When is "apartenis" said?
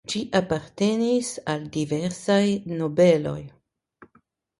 0.37-1.29